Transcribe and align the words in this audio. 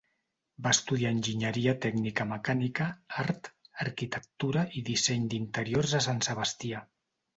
Va 0.67 0.69
estudiar 0.75 1.09
enginyeria 1.15 1.75
tècnica 1.83 2.25
mecànica, 2.31 2.87
art, 3.25 3.49
arquitectura 3.85 4.65
i 4.81 4.83
disseny 4.89 5.29
d'interiors 5.35 5.95
a 6.01 6.05
Sant 6.07 6.25
Sebastià. 6.31 6.83